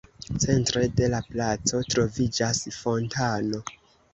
[0.43, 3.63] Centre de la placo troviĝas fontano.